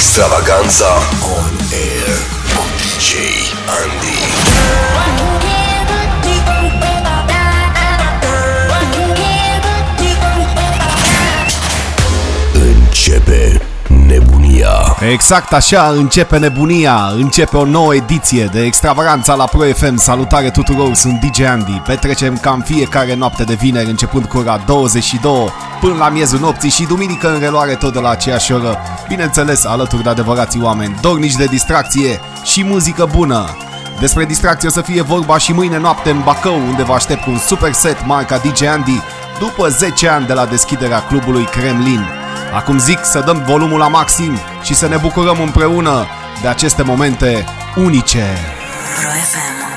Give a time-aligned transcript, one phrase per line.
[0.00, 0.92] Extravaganza
[1.36, 2.16] on air
[2.54, 3.12] cu DJ
[3.80, 4.20] Andy.
[12.52, 13.69] Începe
[14.06, 14.96] nebunia.
[15.12, 19.96] Exact așa începe nebunia, începe o nouă ediție de extravaganța la Pro FM.
[19.96, 21.82] Salutare tuturor, sunt DJ Andy.
[21.86, 25.48] Petrecem cam fiecare noapte de vineri începând cu ora 22
[25.80, 28.78] până la miezul nopții și duminică în reluare tot de la aceeași oră.
[29.08, 33.56] Bineînțeles, alături de adevărații oameni, dornici de distracție și muzică bună.
[34.00, 37.30] Despre distracție o să fie vorba și mâine noapte în Bacău, unde vă aștept cu
[37.30, 39.00] un super set marca DJ Andy
[39.40, 42.06] după 10 ani de la deschiderea clubului Kremlin.
[42.54, 46.06] Acum zic să dăm volumul la maxim și să ne bucurăm împreună
[46.42, 47.44] de aceste momente
[47.76, 48.26] unice.
[49.00, 49.69] Pro FM.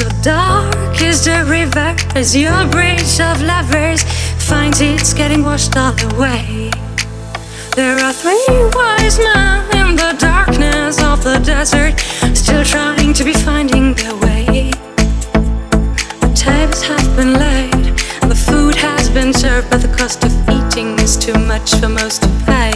[0.00, 4.02] So dark is the river as your bridge of lovers
[4.48, 6.70] finds it's getting washed all away.
[7.76, 12.00] There are three wise men in the darkness of the desert,
[12.34, 14.70] still trying to be finding their way.
[16.22, 20.32] The tables have been laid, and the food has been served, but the cost of
[20.48, 22.69] eating is too much for most to pay.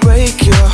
[0.00, 0.73] break your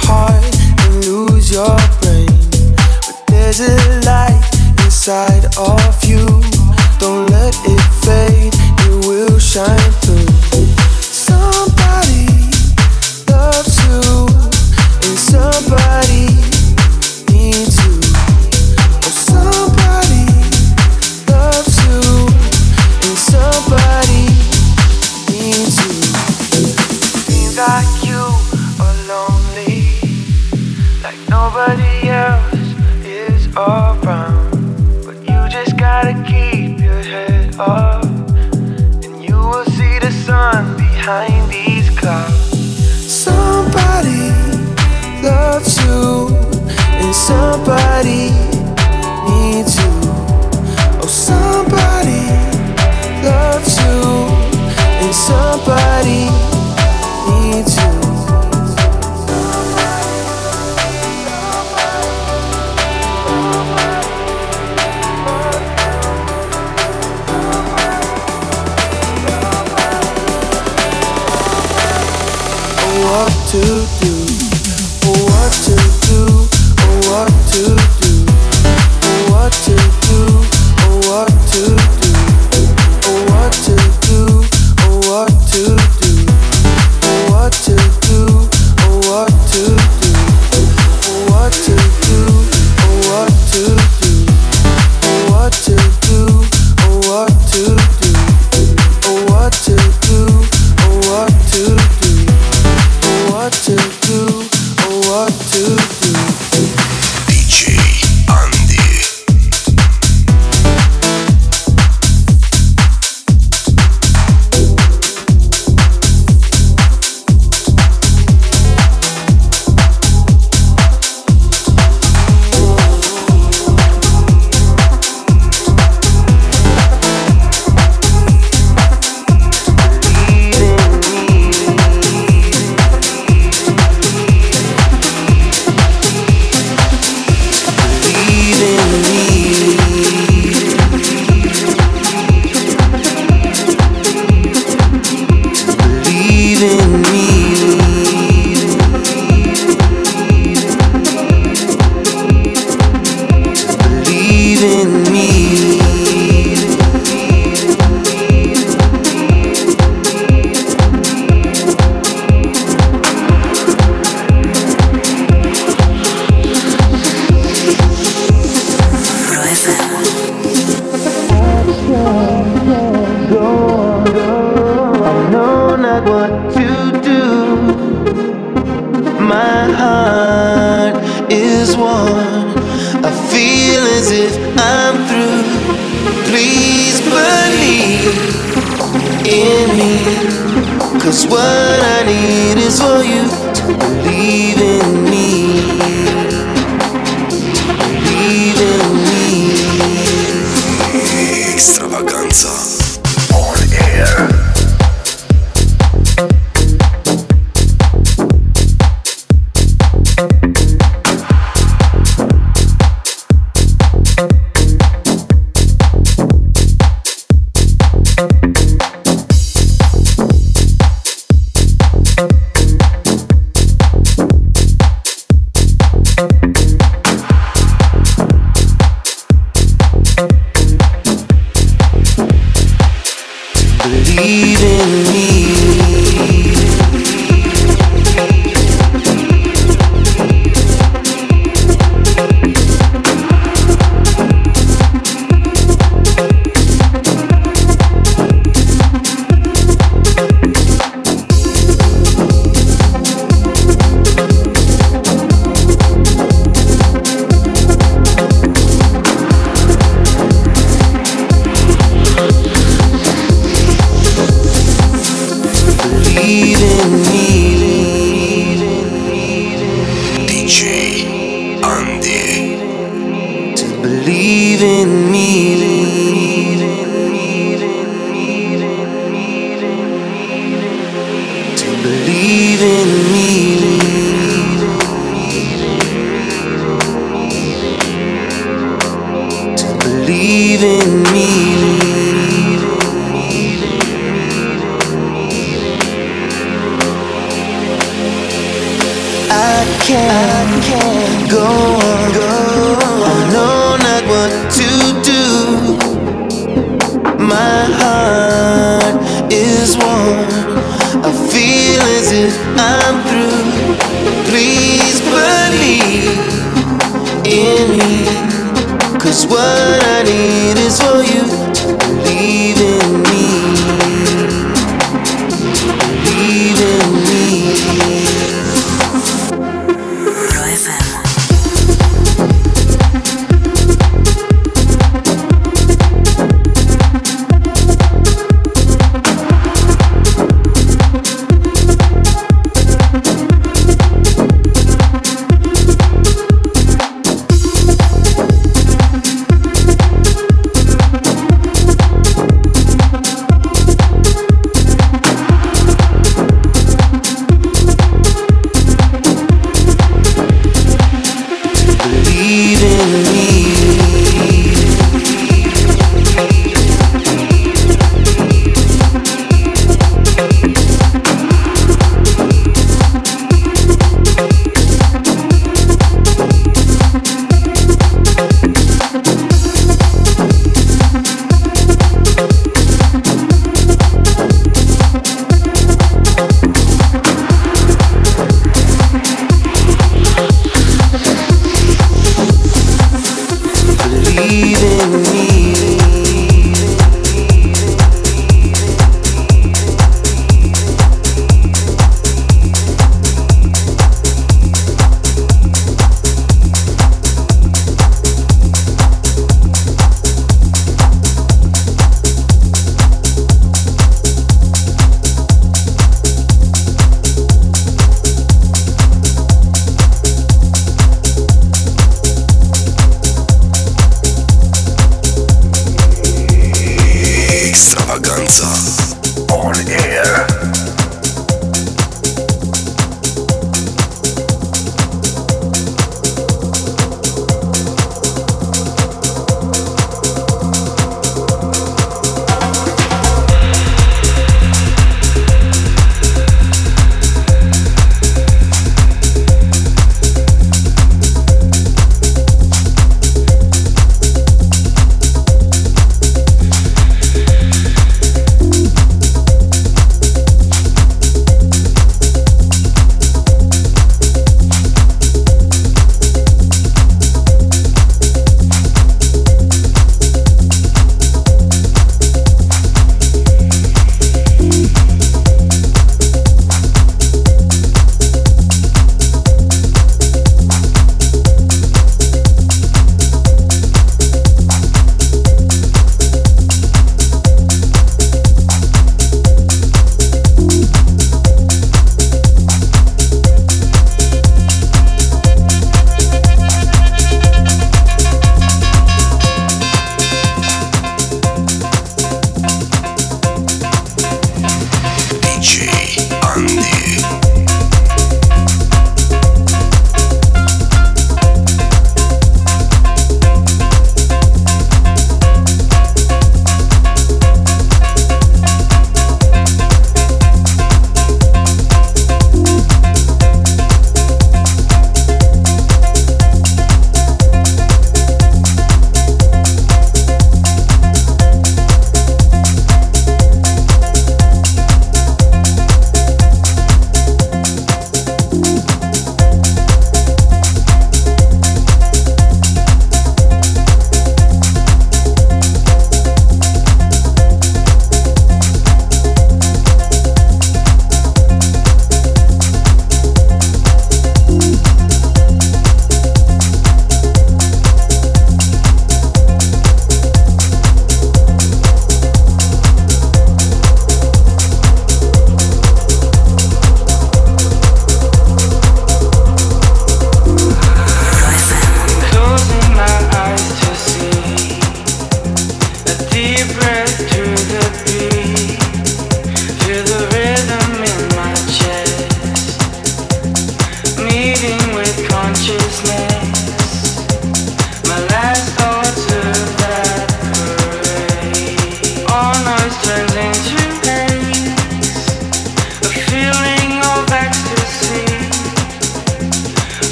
[233.83, 235.30] Believe in me.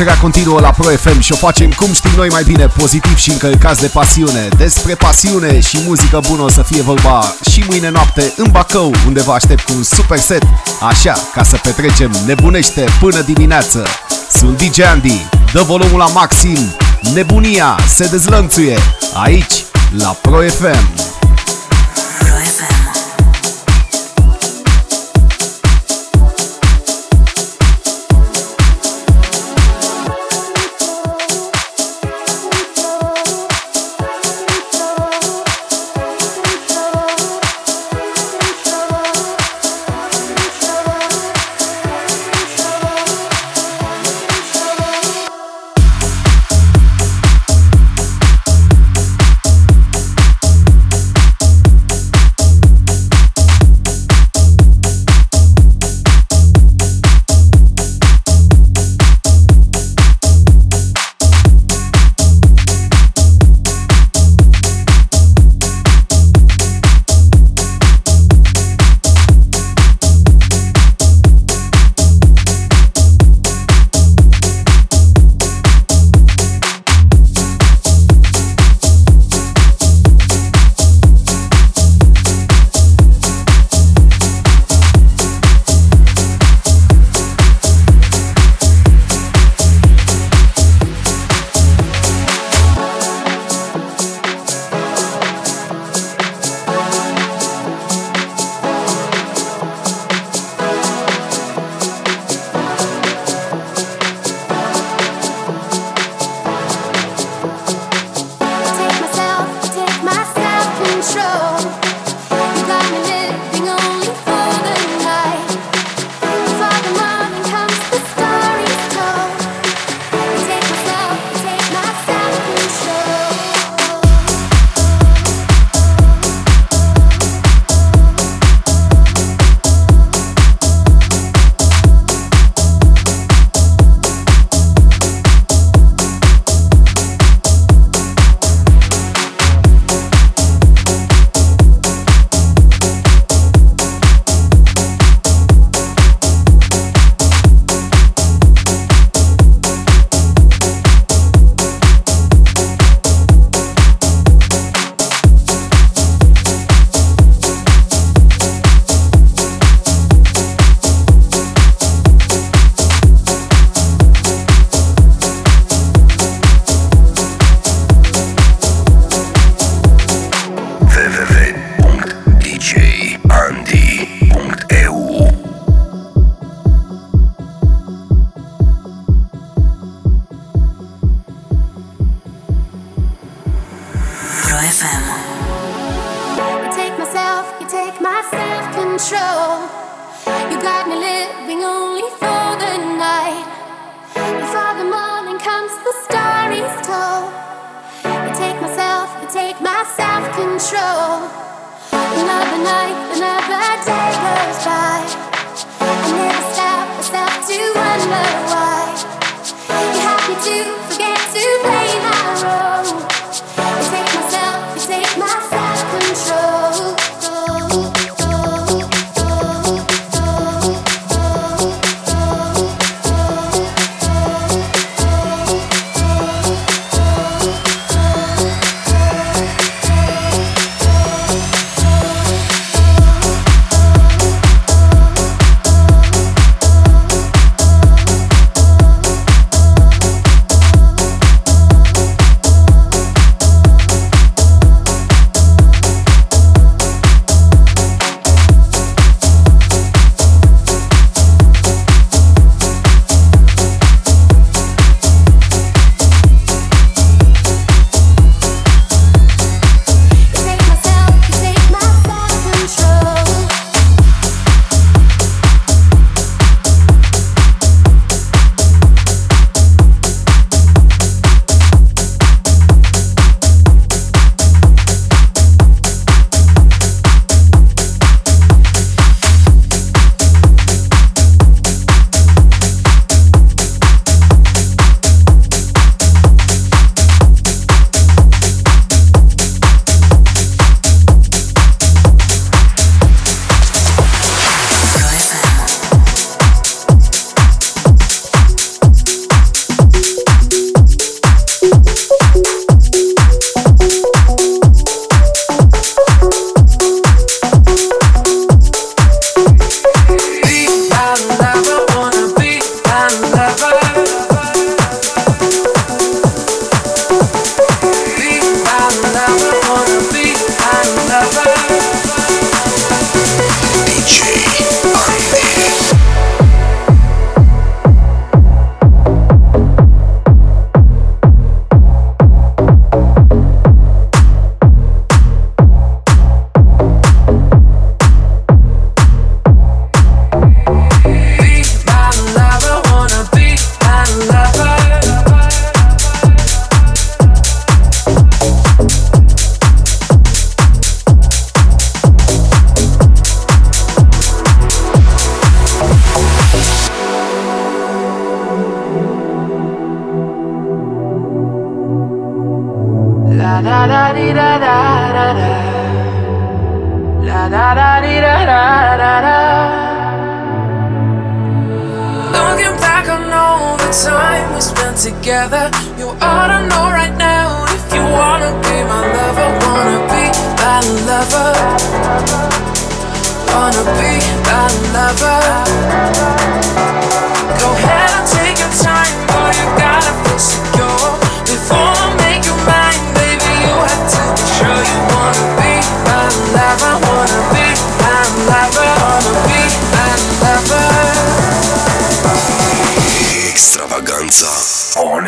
[0.00, 3.30] Petrecerea continuă la Pro FM și o facem cum știm noi mai bine, pozitiv și
[3.30, 4.48] încărcați de pasiune.
[4.56, 9.20] Despre pasiune și muzică bună o să fie vorba și mâine noapte în Bacău, unde
[9.20, 10.42] vă aștept cu un super set,
[10.80, 13.84] așa ca să petrecem nebunește până dimineață.
[14.30, 16.74] Sunt DJ Andy, dă volumul la maxim,
[17.14, 18.78] nebunia se dezlănțuie
[19.14, 19.64] aici
[19.98, 21.09] la Pro FM.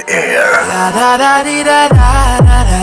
[0.09, 0.51] air.
[0.69, 2.11] La da da dee da da
[2.49, 2.81] da da.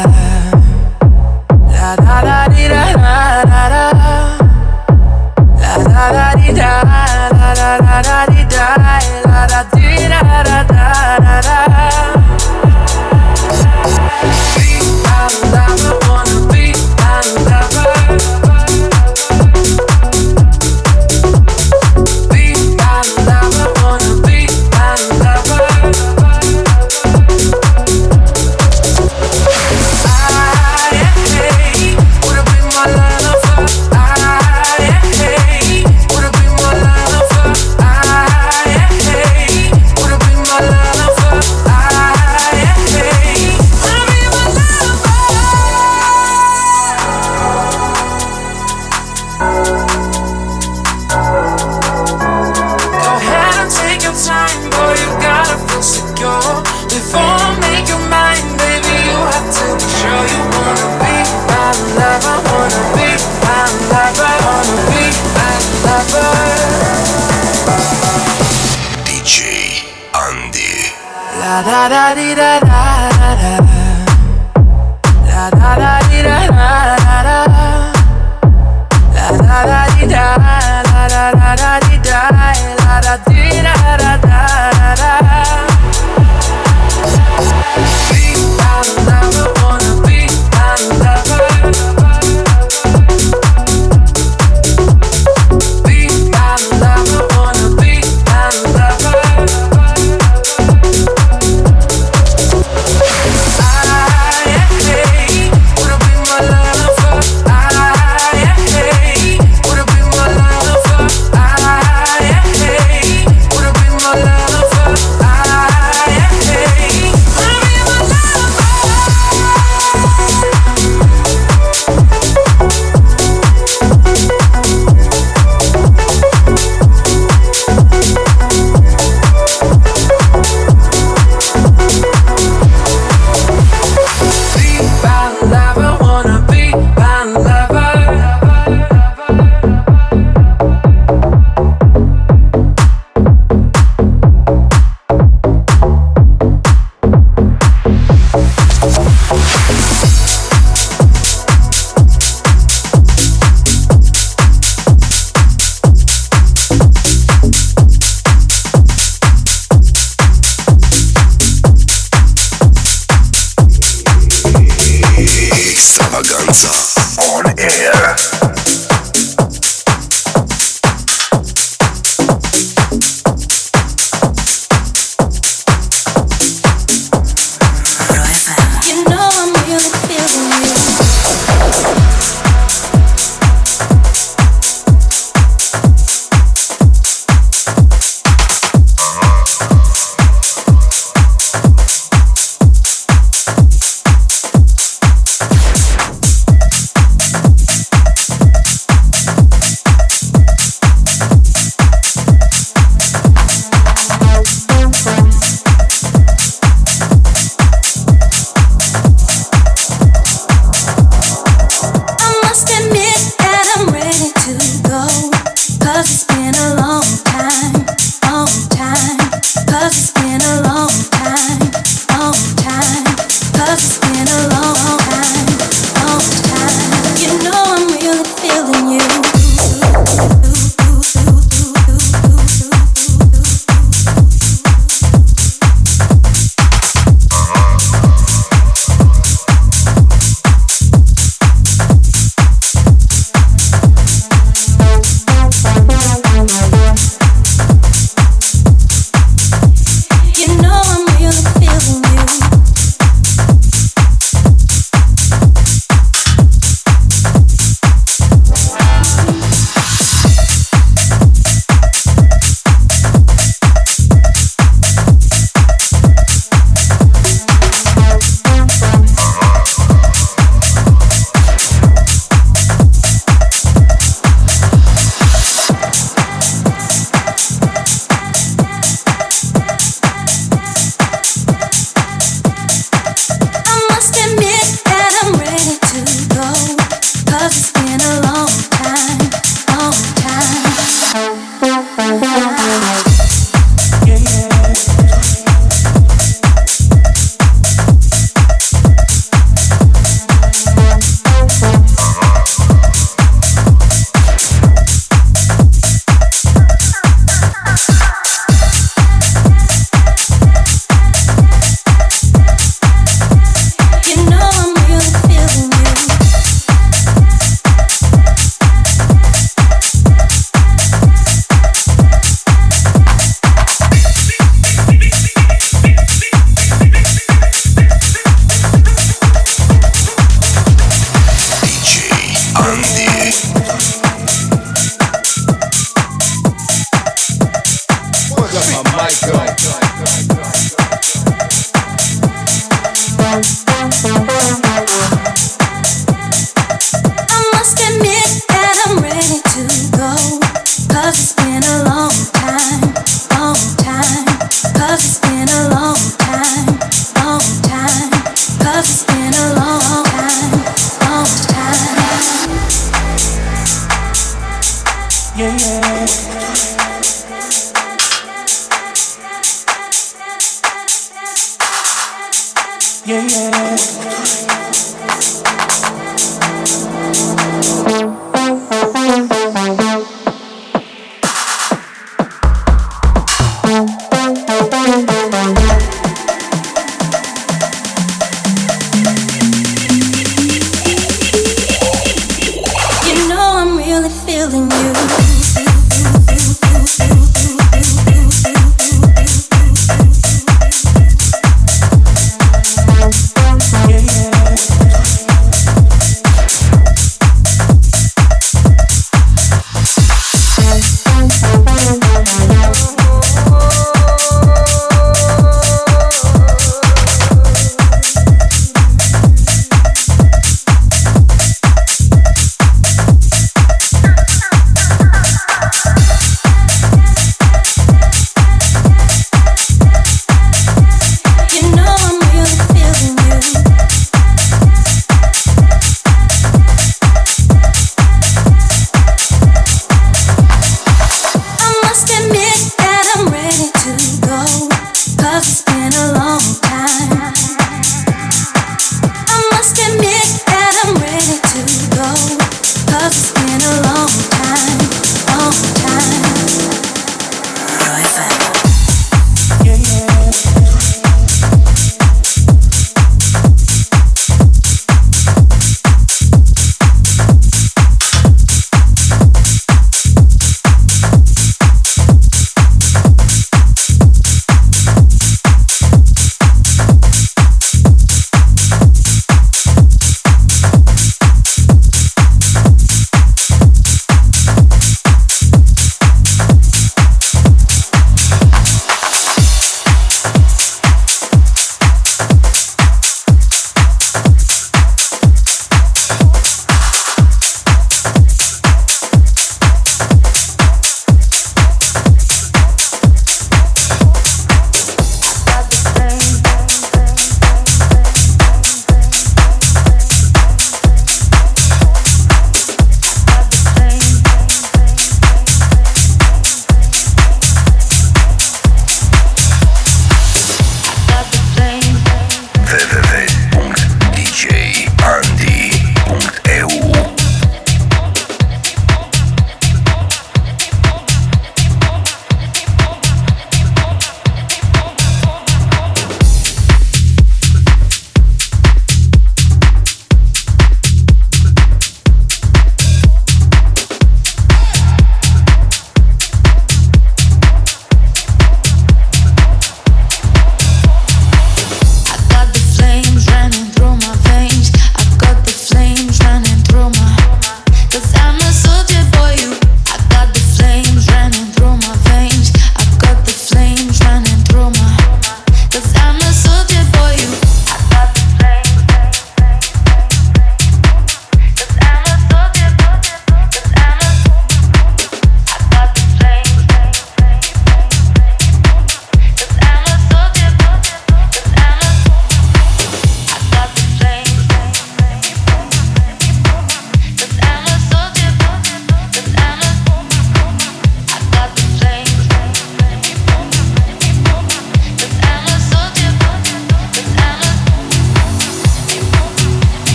[1.75, 2.83] La da da dee da
[3.51, 4.13] da da da.
[5.61, 8.28] La da da dee da da da da.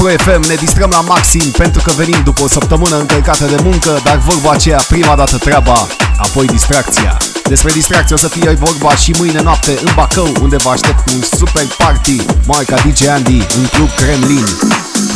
[0.00, 4.00] Pro FM, ne distrăm la maxim pentru că venim după o săptămână încărcată de muncă,
[4.04, 5.86] dar vorba aceea prima dată treaba,
[6.16, 7.16] apoi distracția.
[7.44, 11.22] Despre distracție o să fie vorba și mâine noapte în Bacău, unde vă aștept un
[11.22, 12.16] super party,
[12.46, 14.46] marca DJ Andy, în Club Kremlin.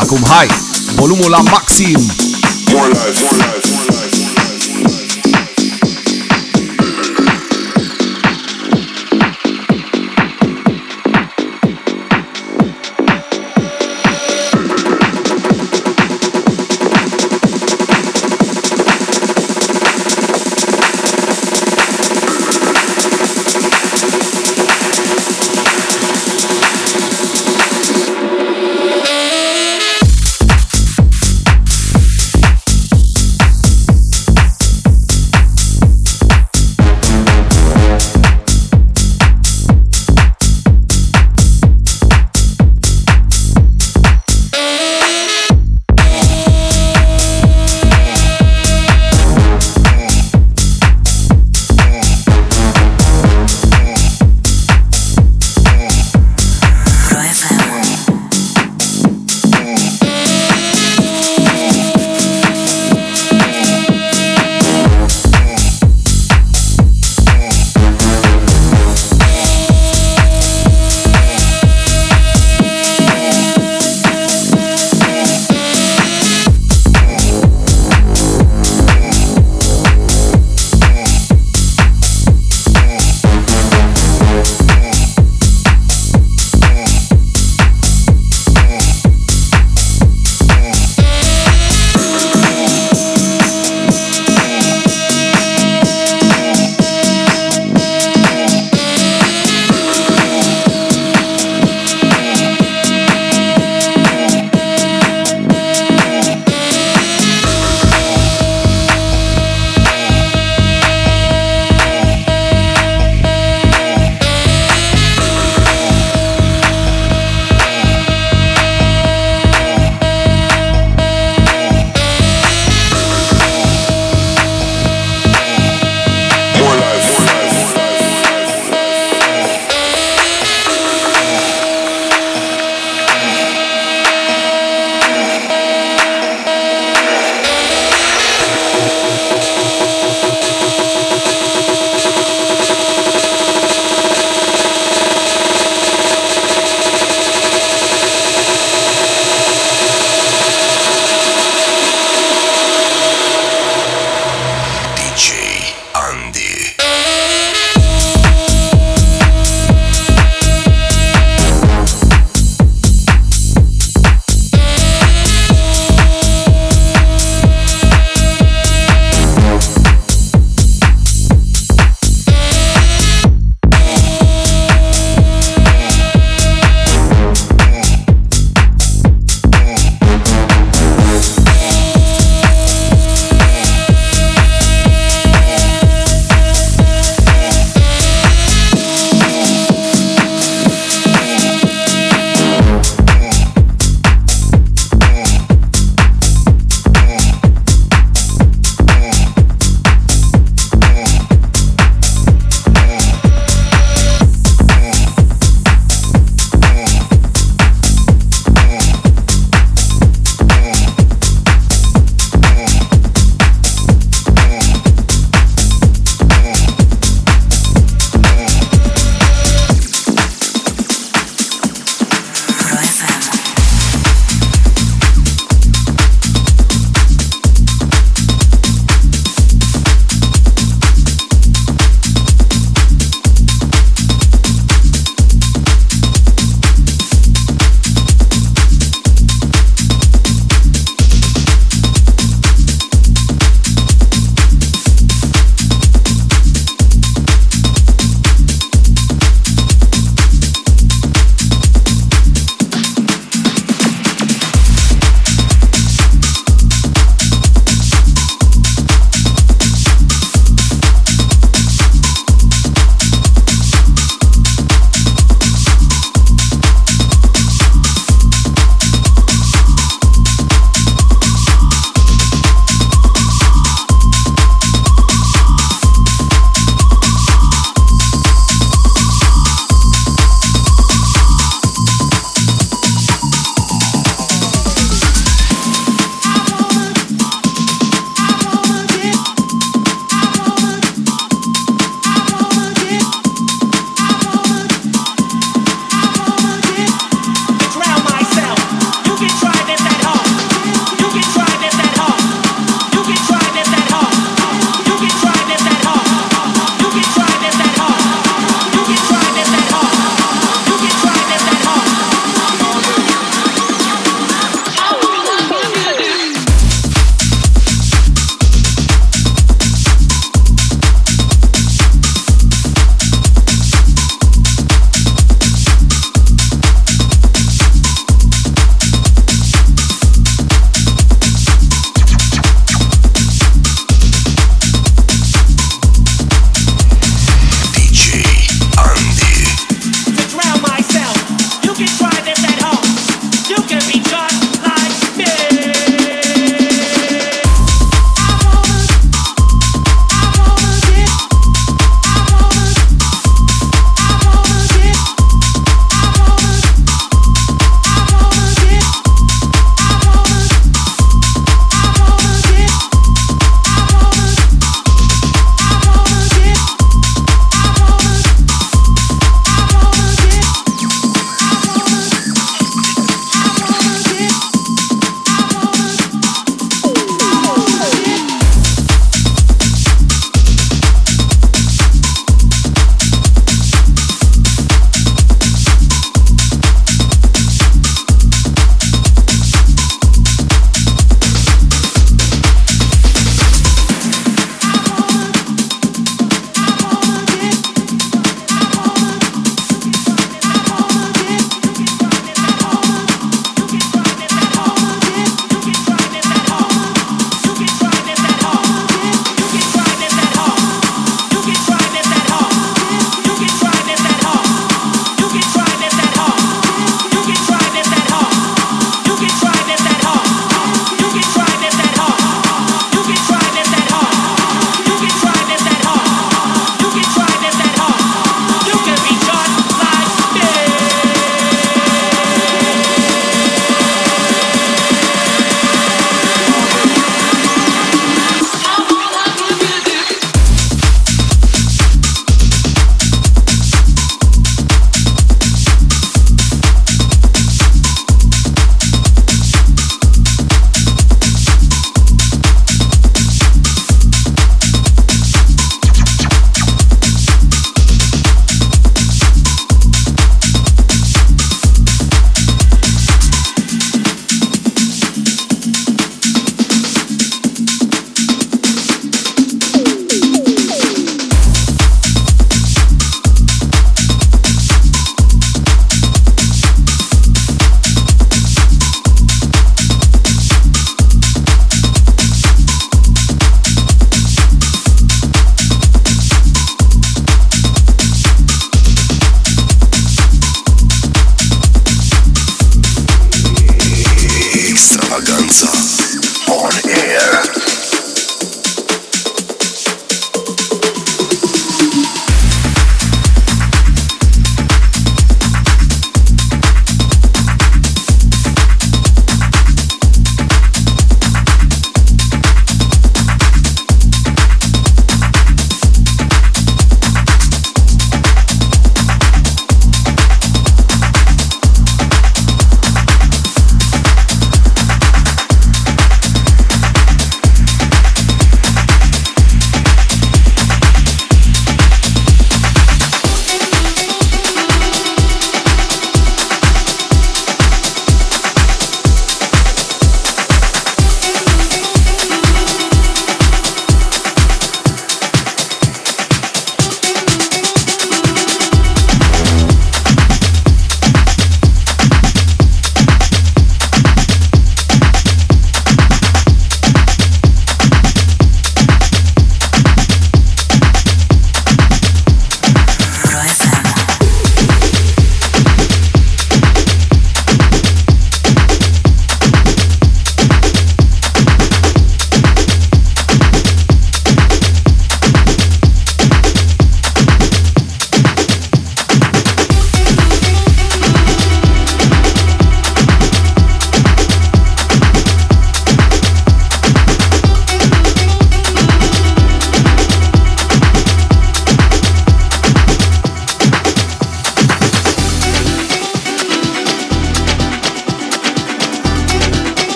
[0.00, 0.46] Acum hai,
[0.94, 2.00] volumul la maxim!
[2.72, 3.71] More life, more life.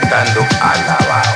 [0.00, 1.34] cantando alabado.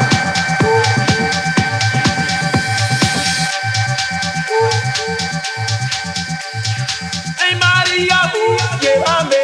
[7.38, 8.32] Hey María,
[8.80, 9.36] llévame,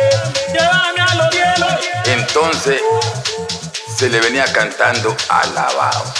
[0.54, 1.74] llévame a los hielos.
[2.06, 2.80] Entonces
[3.94, 6.14] se le venía cantando alabado.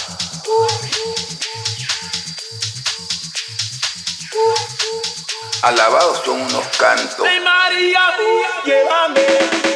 [5.63, 7.27] Alabados son unos cantos.
[7.27, 8.01] Hey María,
[8.67, 9.72] llévame.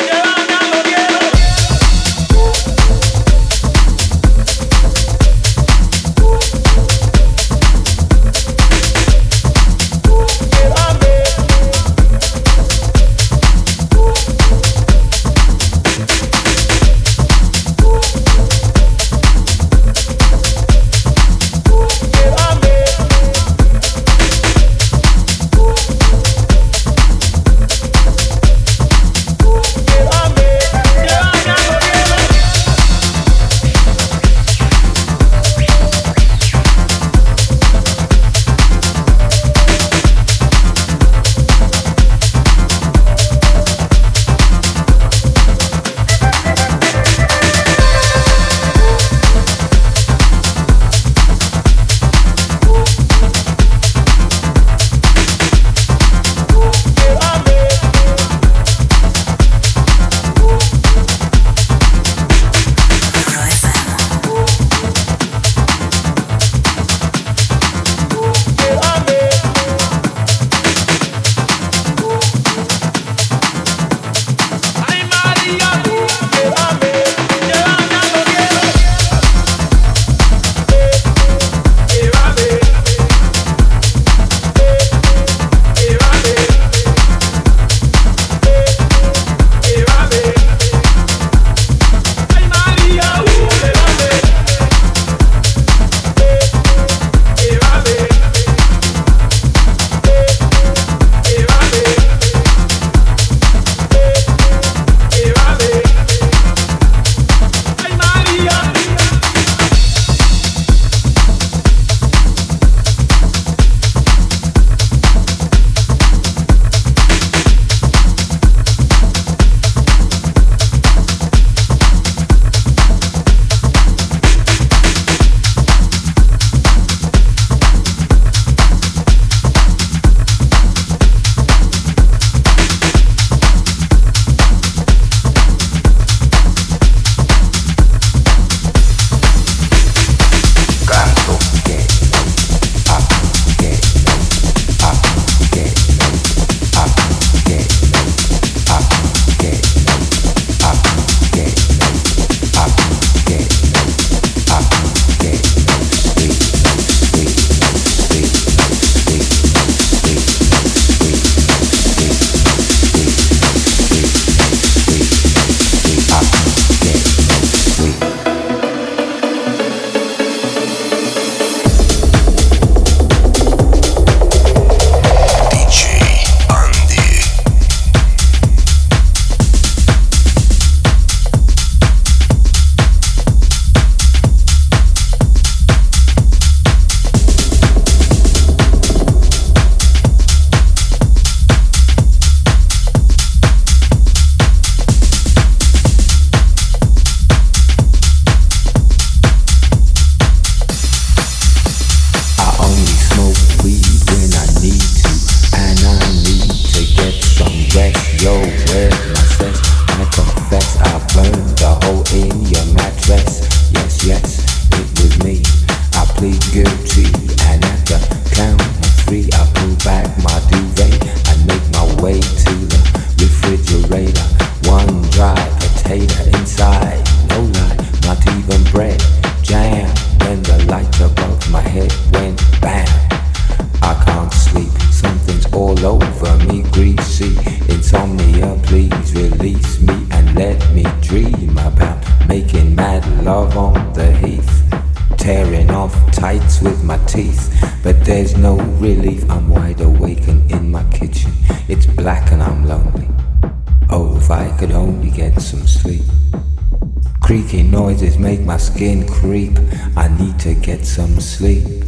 [258.66, 259.58] skin creep.
[259.96, 261.84] I need to get some sleep.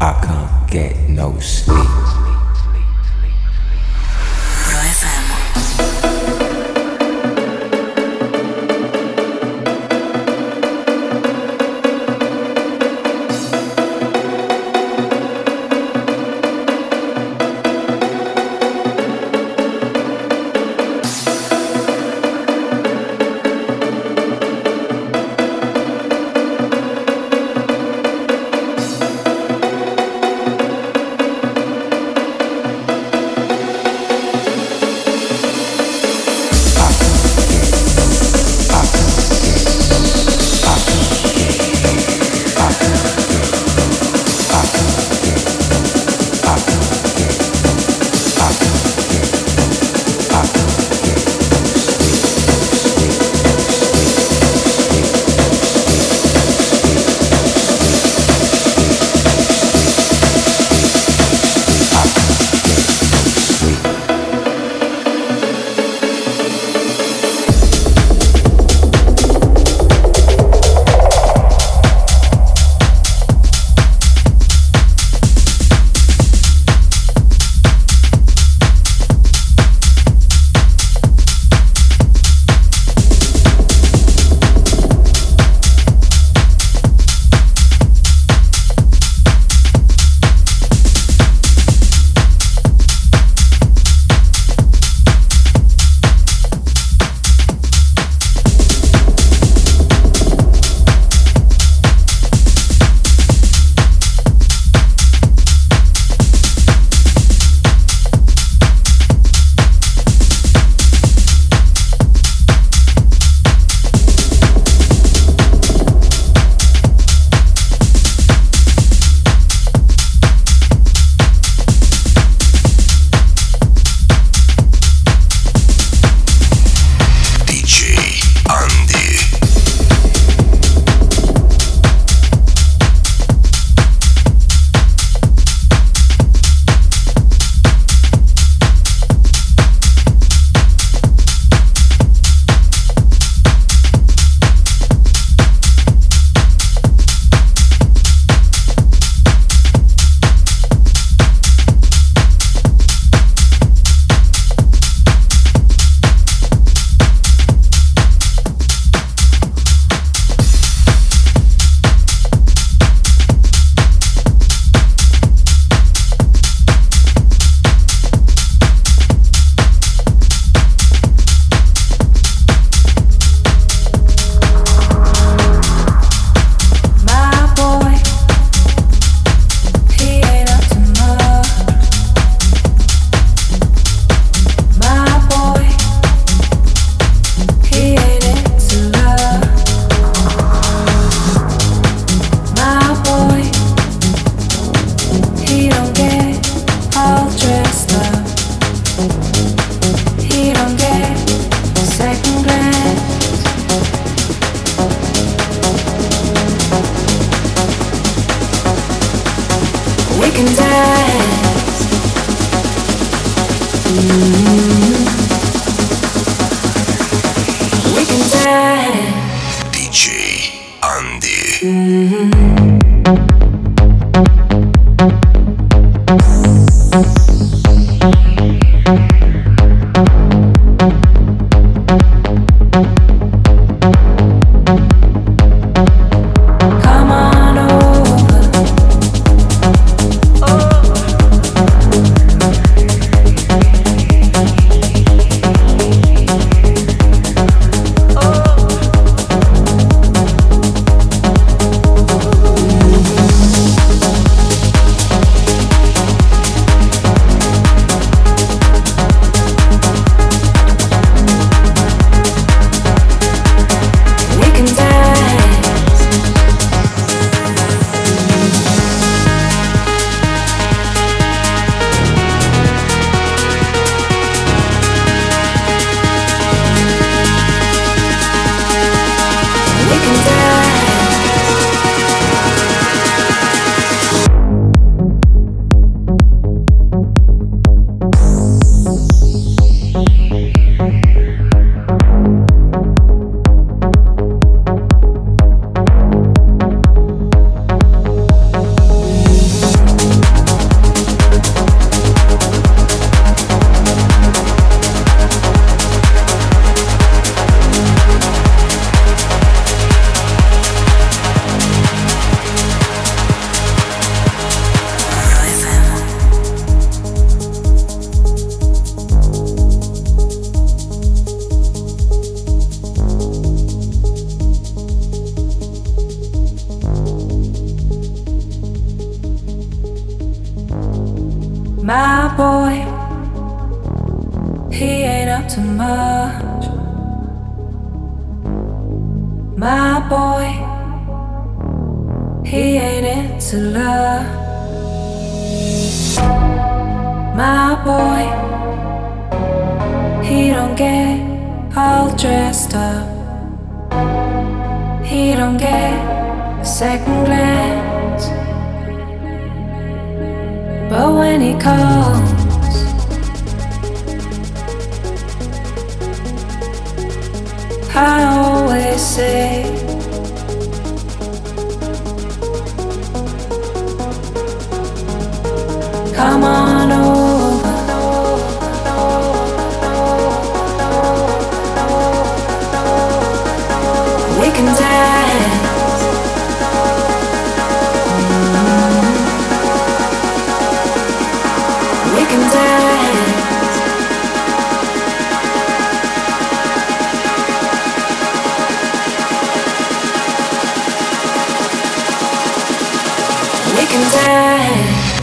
[0.00, 2.17] I can't get no sleep.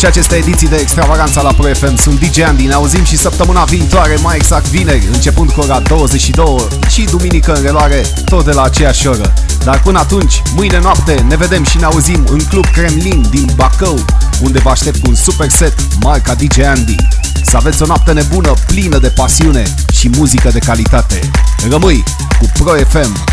[0.00, 1.96] Și aceste ediții de extravaganța la Pro FM.
[1.96, 6.66] Sunt DJ Andy, ne auzim și săptămâna viitoare, mai exact vineri, începând cu ora 22
[6.88, 9.32] și duminică în reloare, tot de la aceeași oră.
[9.64, 14.04] Dar până atunci, mâine noapte, ne vedem și ne auzim în Club Kremlin din Bacău,
[14.42, 16.96] unde vă aștept cu un super set marca DJ Andy.
[17.42, 21.30] Să aveți o noapte nebună, plină de pasiune și muzică de calitate.
[21.70, 22.04] Rămâi
[22.38, 23.24] cu Pro FM.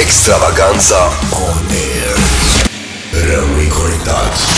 [0.00, 2.16] Extravaganza on air.
[3.34, 4.57] Rămâi conectat.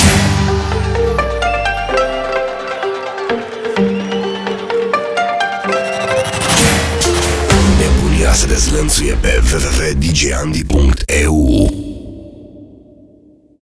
[8.51, 10.69] Mercedes lansuje www.djandy.com